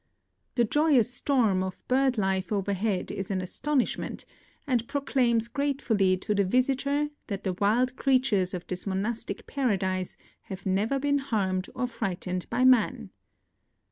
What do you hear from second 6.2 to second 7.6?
the visitor that the